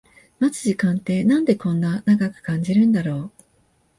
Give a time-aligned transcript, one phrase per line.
[0.39, 3.31] 待つ時間ってなんでこんな長く感じるんだろう